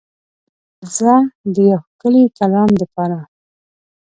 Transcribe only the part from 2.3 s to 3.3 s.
کلام دپاره